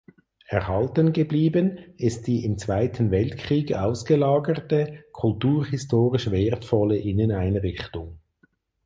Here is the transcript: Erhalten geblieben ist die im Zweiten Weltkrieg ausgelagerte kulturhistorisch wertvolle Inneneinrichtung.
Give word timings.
Erhalten 0.47 1.13
geblieben 1.13 1.77
ist 1.97 2.25
die 2.25 2.43
im 2.43 2.57
Zweiten 2.57 3.11
Weltkrieg 3.11 3.73
ausgelagerte 3.73 5.03
kulturhistorisch 5.11 6.31
wertvolle 6.31 6.97
Inneneinrichtung. 6.97 8.17